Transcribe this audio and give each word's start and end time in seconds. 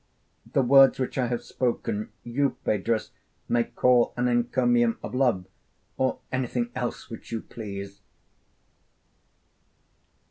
The 0.53 0.63
words 0.63 0.97
which 0.97 1.19
I 1.19 1.27
have 1.27 1.43
spoken, 1.43 2.09
you, 2.23 2.57
Phaedrus, 2.65 3.11
may 3.47 3.65
call 3.65 4.15
an 4.17 4.27
encomium 4.27 4.97
of 5.03 5.13
love, 5.13 5.45
or 5.95 6.17
anything 6.31 6.71
else 6.73 7.11
which 7.11 7.31
you 7.31 7.41
please. 7.41 8.01